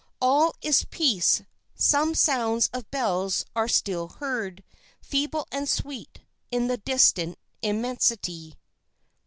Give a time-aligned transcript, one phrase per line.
[0.19, 1.43] All is peace;
[1.75, 4.63] some sounds of bells are still heard,
[4.99, 8.55] feeble and sweet, in the distant immensity.